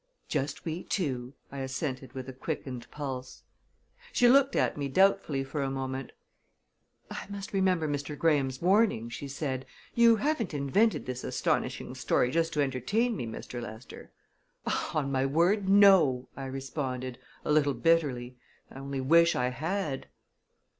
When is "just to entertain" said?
12.31-13.15